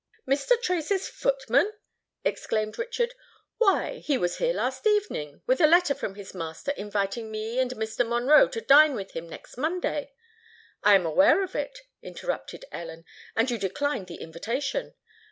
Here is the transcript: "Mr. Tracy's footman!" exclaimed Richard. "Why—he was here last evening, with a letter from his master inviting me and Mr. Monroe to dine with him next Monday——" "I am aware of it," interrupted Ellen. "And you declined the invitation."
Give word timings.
"Mr. 0.27 0.59
Tracy's 0.59 1.07
footman!" 1.07 1.71
exclaimed 2.23 2.79
Richard. 2.79 3.13
"Why—he 3.59 4.17
was 4.17 4.39
here 4.39 4.51
last 4.51 4.87
evening, 4.87 5.43
with 5.45 5.61
a 5.61 5.67
letter 5.67 5.93
from 5.93 6.15
his 6.15 6.33
master 6.33 6.71
inviting 6.71 7.29
me 7.29 7.59
and 7.59 7.69
Mr. 7.75 8.03
Monroe 8.03 8.47
to 8.47 8.61
dine 8.61 8.95
with 8.95 9.11
him 9.11 9.29
next 9.29 9.57
Monday——" 9.57 10.11
"I 10.83 10.95
am 10.95 11.05
aware 11.05 11.43
of 11.43 11.53
it," 11.53 11.81
interrupted 12.01 12.65
Ellen. 12.71 13.05
"And 13.35 13.51
you 13.51 13.59
declined 13.59 14.07
the 14.07 14.15
invitation." 14.23 14.95